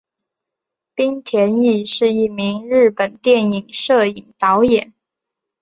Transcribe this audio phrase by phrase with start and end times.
[0.95, 4.95] 滨田毅是一名日本电影摄影导演。